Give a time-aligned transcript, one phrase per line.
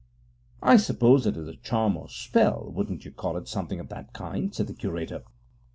[0.63, 3.89] 'I suppose it is a charm or a spell: wouldn't you call it something of
[3.89, 5.21] that kind?' said the curator.